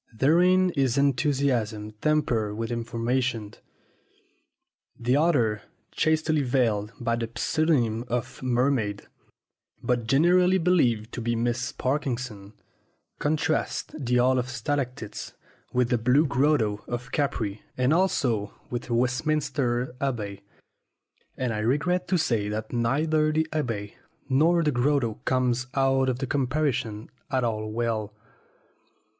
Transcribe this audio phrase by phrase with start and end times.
[0.15, 3.53] Therein is enthusiasm tempered with information.
[4.99, 9.03] The author (chastely veiled by the pseudonym of "Mermaid,"
[9.83, 12.53] but generally believed to be Miss Parkinson)
[13.19, 15.33] contrasts the Hall of Stalactites
[15.71, 20.41] with the Blue Grotto of Capri and also with Westminster Abbey;
[21.37, 23.97] and I regret to say that neither the Abbey
[24.27, 28.15] nor the Grotto comes out of the comparison at all well.